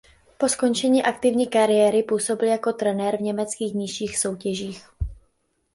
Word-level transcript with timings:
Po 0.37 0.49
skončení 0.49 1.03
aktivní 1.03 1.47
kariéry 1.47 2.03
působil 2.03 2.47
jako 2.47 2.73
trenér 2.73 3.17
v 3.17 3.21
německých 3.21 3.73
nižších 3.73 4.17
soutěžích. 4.17 4.87